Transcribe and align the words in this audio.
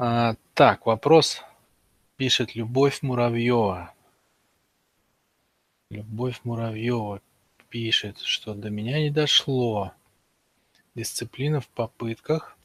А, 0.00 0.36
так, 0.54 0.86
вопрос 0.86 1.42
пишет 2.16 2.54
Любовь 2.54 3.02
Муравьева. 3.02 3.92
Любовь 5.90 6.40
Муравьева 6.44 7.20
пишет, 7.68 8.18
что 8.20 8.54
до 8.54 8.70
меня 8.70 9.00
не 9.00 9.10
дошло. 9.10 9.92
Дисциплина 10.94 11.60
в 11.60 11.66
попытках. 11.66 12.56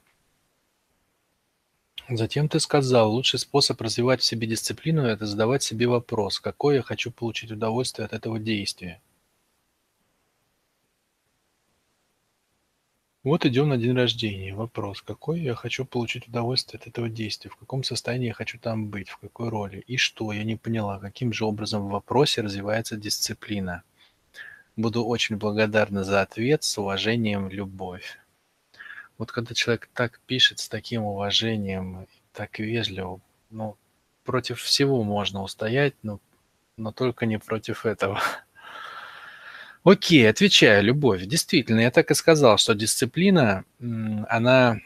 Затем 2.08 2.48
ты 2.50 2.60
сказал, 2.60 3.12
лучший 3.12 3.40
способ 3.40 3.82
развивать 3.82 4.22
в 4.22 4.26
себе 4.26 4.46
дисциплину– 4.46 5.02
это 5.02 5.26
задавать 5.26 5.64
себе 5.64 5.88
вопрос, 5.88 6.40
какое 6.40 6.76
я 6.76 6.82
хочу 6.84 7.10
получить 7.10 7.50
удовольствие 7.50 8.06
от 8.06 8.14
этого 8.14 8.38
действия. 8.38 9.02
Вот 13.24 13.46
идем 13.46 13.70
на 13.70 13.78
день 13.78 13.96
рождения. 13.96 14.54
Вопрос, 14.54 15.02
какой 15.02 15.40
я 15.40 15.56
хочу 15.56 15.86
получить 15.86 16.28
удовольствие 16.28 16.78
от 16.78 16.88
этого 16.88 17.08
действия, 17.08 17.50
в 17.50 17.56
каком 17.56 17.82
состоянии 17.82 18.28
я 18.28 18.34
хочу 18.34 18.60
там 18.60 18.88
быть, 18.90 19.08
в 19.08 19.18
какой 19.18 19.48
роли, 19.48 19.82
и 19.88 19.96
что, 19.96 20.34
я 20.34 20.44
не 20.44 20.58
поняла, 20.58 21.00
каким 21.00 21.32
же 21.32 21.46
образом 21.46 21.84
в 21.84 21.92
вопросе 21.92 22.42
развивается 22.42 22.98
дисциплина. 22.98 23.84
Буду 24.76 25.06
очень 25.06 25.38
благодарна 25.38 26.04
за 26.04 26.22
ответ, 26.22 26.66
с 26.66 26.78
уважением, 26.78 27.48
любовь. 27.48 28.20
Вот 29.18 29.32
когда 29.32 29.54
человек 29.54 29.90
так 29.94 30.20
пишет, 30.26 30.60
с 30.60 30.68
таким 30.68 31.04
уважением, 31.04 32.08
так 32.34 32.60
вежливо, 32.60 33.22
ну, 33.52 33.78
против 34.26 34.60
всего 34.60 35.02
можно 35.02 35.44
устоять, 35.44 35.94
но, 36.04 36.20
но 36.76 36.92
только 36.92 37.26
не 37.26 37.40
против 37.40 37.86
этого. 37.86 38.22
Окей, 39.84 40.30
отвечаю, 40.30 40.82
любовь. 40.84 41.26
Действительно, 41.26 41.82
я 41.82 41.92
так 41.92 42.10
и 42.10 42.16
сказал, 42.16 42.58
что 42.58 42.74
дисциплина, 42.74 43.66
она, 44.30 44.78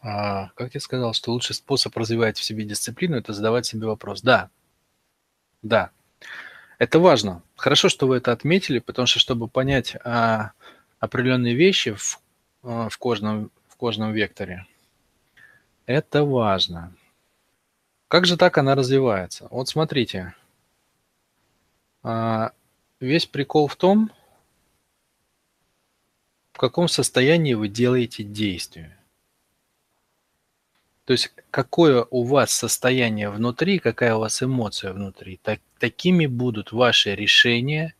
а, 0.00 0.50
как 0.54 0.74
я 0.74 0.80
сказал, 0.80 1.12
что 1.12 1.32
лучший 1.32 1.56
способ 1.56 1.96
развивать 1.96 2.38
в 2.38 2.44
себе 2.44 2.64
дисциплину– 2.64 3.16
это 3.16 3.32
задавать 3.32 3.66
себе 3.66 3.88
вопрос. 3.88 4.22
Да, 4.22 4.50
да, 5.62 5.90
это 6.78 7.00
важно. 7.00 7.42
Хорошо, 7.56 7.88
что 7.88 8.06
вы 8.06 8.18
это 8.18 8.30
отметили, 8.30 8.78
потому 8.78 9.06
что, 9.06 9.18
чтобы 9.18 9.48
понять 9.48 9.96
а, 10.04 10.52
определенные 11.00 11.54
вещи 11.54 11.94
в, 11.94 12.20
а, 12.62 12.88
в, 12.88 12.96
кожном, 12.98 13.50
в 13.66 13.74
кожном 13.74 14.12
векторе, 14.12 14.66
это 15.86 16.24
важно. 16.24 16.94
Как 18.06 18.24
же 18.24 18.36
так 18.36 18.56
она 18.56 18.76
развивается? 18.76 19.48
Вот 19.50 19.68
смотрите, 19.68 20.34
а, 22.04 22.52
Весь 23.00 23.26
прикол 23.26 23.68
в 23.68 23.76
том, 23.76 24.10
в 26.52 26.58
каком 26.58 26.88
состоянии 26.88 27.52
вы 27.52 27.68
делаете 27.68 28.22
действие. 28.22 28.96
То 31.04 31.12
есть 31.12 31.32
какое 31.50 32.06
у 32.10 32.24
вас 32.24 32.50
состояние 32.50 33.28
внутри, 33.28 33.78
какая 33.78 34.16
у 34.16 34.20
вас 34.20 34.42
эмоция 34.42 34.94
внутри, 34.94 35.38
так, 35.42 35.60
такими 35.78 36.24
будут 36.26 36.72
ваши 36.72 37.14
решения, 37.14 37.94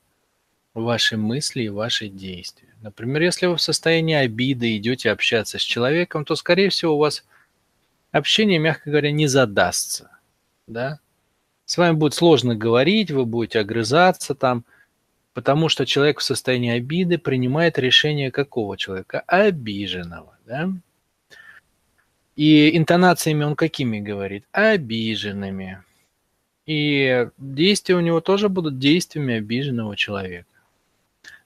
ваши 0.73 1.19
мысли 1.19 1.65
и 1.65 1.69
ваши 1.69 2.09
действия. 2.09 2.75
Например, 2.81 3.21
если 3.21 3.47
вы 3.47 3.57
в 3.57 3.63
состоянии 3.63 4.17
обиды 4.17 4.77
идете 4.79 5.11
общаться 5.11 5.59
с 5.59 5.63
человеком, 5.63 6.25
то, 6.25 6.37
скорее 6.37 6.71
всего, 6.71 6.95
у 6.95 6.99
вас 6.99 7.23
общение, 8.13 8.59
мягко 8.59 8.89
говоря, 8.89 9.13
не 9.13 9.27
задастся. 9.27 10.11
Да? 10.67 11.01
С 11.67 11.77
вами 11.77 11.95
будет 11.95 12.15
сложно 12.15 12.57
говорить, 12.57 13.11
вы 13.11 13.27
будете 13.27 13.61
огрызаться 13.61 14.35
там– 14.35 14.65
Потому 15.37 15.69
что 15.69 15.85
человек 15.85 16.21
в 16.21 16.23
состоянии 16.23 16.71
обиды 16.71 17.19
принимает 17.19 17.79
решение 17.79 18.31
какого 18.31 18.79
человека? 18.79 19.21
Обиженного. 19.27 20.35
Да? 20.47 20.71
И 22.37 22.75
интонациями 22.75 23.45
он 23.45 23.55
какими 23.55 24.01
говорит? 24.01 24.47
Обиженными. 24.53 25.83
И 26.65 27.29
действия 27.37 27.97
у 27.97 28.01
него 28.01 28.23
тоже 28.23 28.49
будут 28.49 28.79
действиями 28.79 29.35
обиженного 29.35 29.95
человека. 29.95 30.49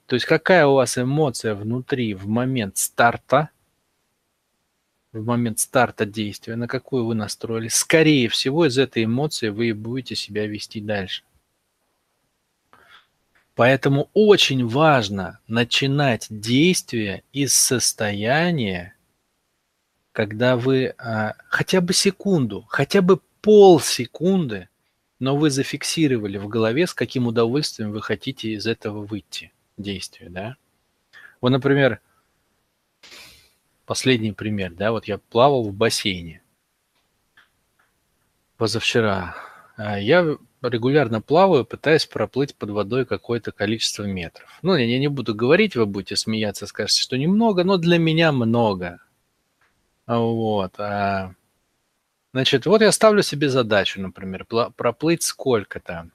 То 0.05 0.15
есть 0.15 0.25
какая 0.25 0.67
у 0.67 0.75
вас 0.75 0.97
эмоция 0.97 1.53
внутри 1.53 2.13
в 2.13 2.29
момент 2.29 2.77
старта, 2.77 3.49
в 5.11 5.25
момент 5.25 5.59
старта 5.59 6.05
действия, 6.05 6.55
на 6.55 6.69
какую 6.69 7.07
вы 7.07 7.13
настроились, 7.13 7.75
скорее 7.75 8.29
всего, 8.29 8.65
из 8.65 8.77
этой 8.77 9.03
эмоции 9.03 9.49
вы 9.49 9.67
и 9.67 9.73
будете 9.73 10.15
себя 10.15 10.47
вести 10.47 10.79
дальше. 10.79 11.23
Поэтому 13.55 14.09
очень 14.13 14.65
важно 14.65 15.39
начинать 15.47 16.27
действие 16.29 17.23
из 17.33 17.53
состояния, 17.53 18.95
когда 20.13 20.55
вы 20.55 20.93
а, 20.97 21.35
хотя 21.47 21.81
бы 21.81 21.93
секунду, 21.93 22.65
хотя 22.69 23.01
бы 23.01 23.19
полсекунды, 23.41 24.69
но 25.19 25.35
вы 25.35 25.49
зафиксировали 25.49 26.37
в 26.37 26.47
голове, 26.47 26.87
с 26.87 26.93
каким 26.93 27.27
удовольствием 27.27 27.91
вы 27.91 28.01
хотите 28.01 28.49
из 28.49 28.65
этого 28.65 29.05
выйти, 29.05 29.51
действия, 29.77 30.29
да? 30.29 30.55
Вот, 31.41 31.49
например, 31.49 31.99
последний 33.85 34.31
пример, 34.31 34.71
да, 34.73 34.91
вот 34.91 35.05
я 35.05 35.17
плавал 35.17 35.63
в 35.63 35.73
бассейне 35.73 36.41
позавчера. 38.61 39.35
А, 39.83 39.99
я 39.99 40.37
регулярно 40.61 41.21
плаваю, 41.21 41.65
пытаясь 41.65 42.05
проплыть 42.05 42.55
под 42.55 42.69
водой 42.69 43.05
какое-то 43.05 43.51
количество 43.51 44.03
метров. 44.03 44.47
Ну, 44.61 44.75
я 44.75 44.99
не 44.99 45.07
буду 45.07 45.33
говорить, 45.33 45.75
вы 45.75 45.87
будете 45.87 46.15
смеяться, 46.15 46.67
скажете, 46.67 47.01
что 47.01 47.17
немного, 47.17 47.63
но 47.63 47.77
для 47.77 47.97
меня 47.97 48.31
много. 48.31 48.99
Вот. 50.05 50.79
А, 50.79 51.33
значит, 52.31 52.67
вот 52.67 52.81
я 52.81 52.91
ставлю 52.91 53.23
себе 53.23 53.49
задачу, 53.49 53.99
например, 53.99 54.45
проплыть 54.45 55.23
сколько-то. 55.23 56.09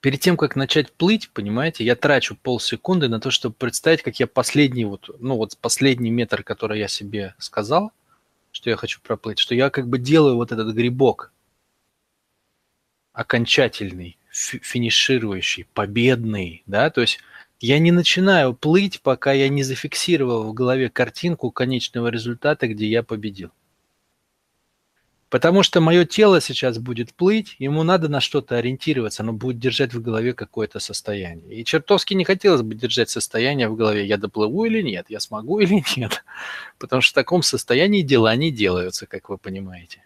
Перед 0.00 0.20
тем, 0.20 0.36
как 0.36 0.54
начать 0.54 0.92
плыть, 0.92 1.30
понимаете, 1.30 1.84
я 1.84 1.96
трачу 1.96 2.36
полсекунды 2.36 3.08
на 3.08 3.20
то, 3.20 3.30
чтобы 3.30 3.54
представить, 3.54 4.02
как 4.02 4.20
я 4.20 4.26
последний 4.26 4.84
вот, 4.84 5.08
ну 5.18 5.36
вот 5.36 5.56
последний 5.58 6.10
метр, 6.10 6.44
который 6.44 6.78
я 6.78 6.88
себе 6.88 7.34
сказал, 7.38 7.90
что 8.52 8.70
я 8.70 8.76
хочу 8.76 9.00
проплыть, 9.00 9.38
что 9.38 9.54
я 9.54 9.70
как 9.70 9.88
бы 9.88 9.98
делаю 9.98 10.36
вот 10.36 10.52
этот 10.52 10.72
грибок, 10.74 11.32
окончательный, 13.18 14.16
финиширующий, 14.30 15.66
победный, 15.74 16.62
да, 16.66 16.88
то 16.88 17.00
есть 17.00 17.18
я 17.58 17.80
не 17.80 17.90
начинаю 17.90 18.54
плыть, 18.54 19.02
пока 19.02 19.32
я 19.32 19.48
не 19.48 19.64
зафиксировал 19.64 20.44
в 20.44 20.52
голове 20.52 20.88
картинку 20.88 21.50
конечного 21.50 22.08
результата, 22.08 22.68
где 22.68 22.86
я 22.86 23.02
победил. 23.02 23.50
Потому 25.30 25.64
что 25.64 25.80
мое 25.80 26.04
тело 26.04 26.40
сейчас 26.40 26.78
будет 26.78 27.12
плыть, 27.12 27.56
ему 27.58 27.82
надо 27.82 28.08
на 28.08 28.20
что-то 28.20 28.56
ориентироваться, 28.56 29.24
оно 29.24 29.32
будет 29.32 29.58
держать 29.58 29.92
в 29.92 30.00
голове 30.00 30.32
какое-то 30.32 30.78
состояние. 30.78 31.60
И 31.60 31.64
чертовски 31.64 32.14
не 32.14 32.24
хотелось 32.24 32.62
бы 32.62 32.76
держать 32.76 33.10
состояние 33.10 33.68
в 33.68 33.74
голове, 33.74 34.06
я 34.06 34.16
доплыву 34.16 34.64
или 34.64 34.80
нет, 34.80 35.06
я 35.08 35.18
смогу 35.18 35.58
или 35.58 35.82
нет. 35.96 36.24
Потому 36.78 37.02
что 37.02 37.10
в 37.10 37.14
таком 37.16 37.42
состоянии 37.42 38.02
дела 38.02 38.36
не 38.36 38.52
делаются, 38.52 39.06
как 39.06 39.28
вы 39.28 39.38
понимаете. 39.38 40.04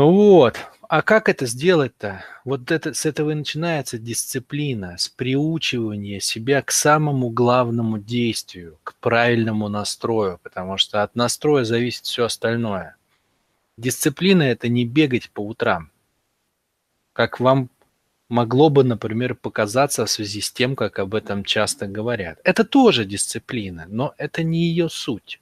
Вот. 0.00 0.56
А 0.88 1.02
как 1.02 1.28
это 1.28 1.44
сделать-то? 1.44 2.24
Вот 2.46 2.70
это, 2.70 2.94
с 2.94 3.04
этого 3.04 3.32
и 3.32 3.34
начинается 3.34 3.98
дисциплина, 3.98 4.96
с 4.96 5.10
приучивания 5.10 6.20
себя 6.20 6.62
к 6.62 6.70
самому 6.70 7.28
главному 7.28 7.98
действию, 7.98 8.78
к 8.82 8.94
правильному 8.94 9.68
настрою, 9.68 10.40
потому 10.42 10.78
что 10.78 11.02
от 11.02 11.16
настроя 11.16 11.64
зависит 11.64 12.06
все 12.06 12.24
остальное. 12.24 12.96
Дисциплина– 13.76 14.42
это 14.44 14.70
не 14.70 14.86
бегать 14.86 15.30
по 15.32 15.40
утрам, 15.40 15.90
как 17.12 17.38
вам 17.38 17.68
могло 18.30 18.70
бы, 18.70 18.84
например, 18.84 19.34
показаться 19.34 20.06
в 20.06 20.10
связи 20.10 20.40
с 20.40 20.50
тем, 20.50 20.76
как 20.76 20.98
об 20.98 21.14
этом 21.14 21.44
часто 21.44 21.86
говорят. 21.86 22.38
Это 22.42 22.64
тоже 22.64 23.04
дисциплина, 23.04 23.84
но 23.86 24.14
это 24.16 24.44
не 24.44 24.60
ее 24.60 24.88
суть. 24.88 25.40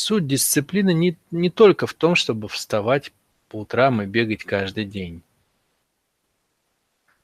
Суть 0.00 0.26
дисциплины 0.26 0.94
не, 0.94 1.18
не 1.30 1.50
только 1.50 1.86
в 1.86 1.92
том, 1.92 2.14
чтобы 2.14 2.48
вставать 2.48 3.12
по 3.50 3.56
утрам 3.56 4.00
и 4.00 4.06
бегать 4.06 4.44
каждый 4.44 4.86
день. 4.86 5.20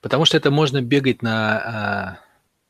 Потому 0.03 0.27
что 0.27 0.37
это 0.37 0.51
можно 0.51 0.83
бегать 0.83 1.23
на, 1.23 1.59
а, 1.59 2.19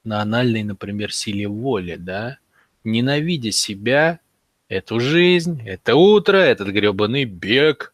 на 0.05 0.23
анальной, 0.23 0.63
например, 0.63 1.13
силе 1.13 1.49
воли, 1.49 1.97
да, 1.97 2.39
ненавидя 2.85 3.51
себя, 3.51 4.21
эту 4.69 5.01
жизнь, 5.01 5.61
это 5.67 5.97
утро, 5.97 6.37
этот 6.37 6.69
гребаный 6.69 7.25
бег 7.25 7.93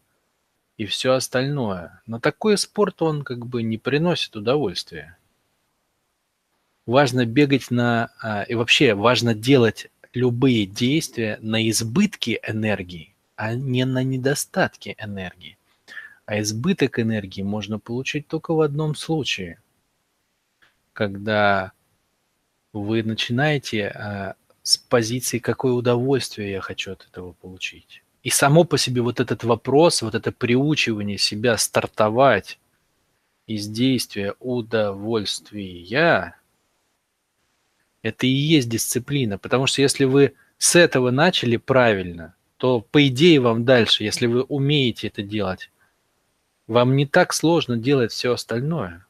и 0.76 0.84
все 0.84 1.14
остальное. 1.14 2.02
Но 2.06 2.20
такой 2.20 2.58
спорт, 2.58 3.00
он 3.00 3.22
как 3.22 3.46
бы 3.46 3.62
не 3.62 3.78
приносит 3.78 4.36
удовольствия. 4.36 5.16
Важно 6.84 7.24
бегать 7.24 7.70
на... 7.70 8.10
А, 8.20 8.42
и 8.42 8.54
вообще 8.54 8.92
важно 8.92 9.34
делать 9.34 9.88
любые 10.14 10.66
действия 10.66 11.38
на 11.40 11.68
избытке 11.68 12.40
энергии, 12.46 13.14
а 13.36 13.54
не 13.54 13.84
на 13.84 14.02
недостатке 14.02 14.96
энергии. 14.98 15.56
А 16.26 16.40
избыток 16.40 16.98
энергии 16.98 17.42
можно 17.42 17.78
получить 17.78 18.28
только 18.28 18.54
в 18.54 18.60
одном 18.60 18.94
случае, 18.94 19.60
когда 20.92 21.72
вы 22.72 23.02
начинаете 23.02 23.88
а, 23.88 24.34
с 24.62 24.76
позиции, 24.76 25.38
какое 25.38 25.72
удовольствие 25.72 26.52
я 26.52 26.60
хочу 26.60 26.92
от 26.92 27.06
этого 27.10 27.32
получить. 27.32 28.02
И 28.22 28.30
само 28.30 28.64
по 28.64 28.78
себе 28.78 29.02
вот 29.02 29.18
этот 29.18 29.42
вопрос, 29.42 30.02
вот 30.02 30.14
это 30.14 30.30
приучивание 30.30 31.18
себя 31.18 31.56
стартовать 31.58 32.58
из 33.46 33.66
действия 33.66 34.34
удовольствия, 34.38 36.36
это 38.02 38.26
и 38.26 38.30
есть 38.30 38.68
дисциплина. 38.68 39.38
Потому 39.38 39.66
что 39.66 39.82
если 39.82 40.04
вы 40.04 40.34
с 40.58 40.76
этого 40.76 41.10
начали 41.10 41.56
правильно, 41.56 42.34
то 42.56 42.80
по 42.80 43.06
идее 43.06 43.40
вам 43.40 43.64
дальше, 43.64 44.04
если 44.04 44.26
вы 44.26 44.42
умеете 44.42 45.08
это 45.08 45.22
делать, 45.22 45.70
вам 46.66 46.96
не 46.96 47.06
так 47.06 47.32
сложно 47.32 47.76
делать 47.76 48.12
все 48.12 48.32
остальное. 48.32 49.06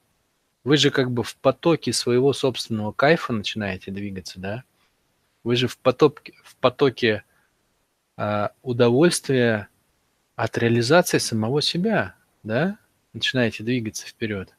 Вы 0.64 0.76
же 0.76 0.90
как 0.90 1.10
бы 1.10 1.22
в 1.22 1.36
потоке 1.36 1.92
своего 1.92 2.32
собственного 2.32 2.92
кайфа 2.92 3.32
начинаете 3.32 3.90
двигаться, 3.90 4.38
да? 4.40 4.64
Вы 5.44 5.56
же 5.56 5.68
в 5.68 5.76
потоке, 5.76 6.34
в 6.44 6.56
потоке 6.56 7.24
э, 8.16 8.48
удовольствия 8.62 9.68
от 10.36 10.56
реализации 10.56 11.18
самого 11.18 11.60
себя, 11.60 12.14
да? 12.42 12.78
Начинаете 13.12 13.64
двигаться 13.64 14.06
вперед. 14.06 14.54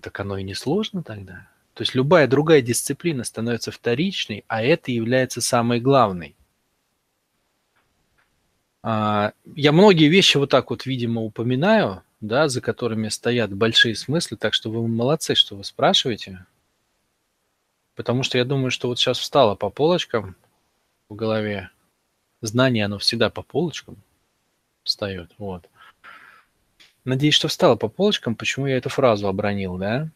Так 0.00 0.18
оно 0.20 0.36
и 0.36 0.42
не 0.42 0.54
сложно 0.54 1.02
тогда. 1.02 1.48
То 1.74 1.82
есть 1.82 1.94
любая 1.94 2.28
другая 2.28 2.62
дисциплина 2.62 3.24
становится 3.24 3.72
вторичной, 3.72 4.44
а 4.46 4.62
это 4.62 4.92
является 4.92 5.40
самой 5.40 5.80
главной. 5.80 6.36
А, 8.82 9.32
я 9.56 9.72
многие 9.72 10.08
вещи 10.08 10.36
вот 10.36 10.50
так 10.50 10.70
вот, 10.70 10.86
видимо, 10.86 11.22
упоминаю, 11.22 12.02
да, 12.20 12.48
за 12.48 12.60
которыми 12.60 13.08
стоят 13.08 13.52
большие 13.52 13.96
смыслы, 13.96 14.36
так 14.36 14.54
что 14.54 14.70
вы 14.70 14.86
молодцы, 14.86 15.34
что 15.34 15.56
вы 15.56 15.64
спрашиваете. 15.64 16.46
Потому 17.96 18.22
что 18.22 18.38
я 18.38 18.44
думаю, 18.44 18.70
что 18.70 18.88
вот 18.88 18.98
сейчас 18.98 19.18
встало 19.18 19.56
по 19.56 19.68
полочкам 19.68 20.36
в 21.08 21.14
голове. 21.16 21.70
Знание, 22.40 22.84
оно 22.84 22.98
всегда 22.98 23.30
по 23.30 23.42
полочкам 23.42 23.96
встает, 24.84 25.32
вот. 25.38 25.68
Надеюсь, 27.04 27.34
что 27.34 27.48
встало 27.48 27.76
по 27.76 27.88
полочкам, 27.88 28.36
почему 28.36 28.66
я 28.66 28.76
эту 28.76 28.90
фразу 28.90 29.26
обронил, 29.26 29.76
да? 29.76 30.08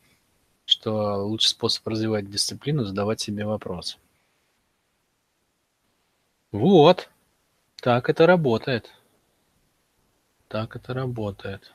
Что 0.69 1.25
лучший 1.25 1.49
способ 1.49 1.89
развивать 1.89 2.31
дисциплину– 2.31 2.85
задавать 2.85 3.23
себе 3.23 3.47
вопрос. 3.47 3.97
Вот. 6.53 7.09
Так 7.77 8.11
это 8.11 8.27
работает. 8.27 8.93
Так 10.49 10.77
это 10.77 10.93
работает. 10.93 11.73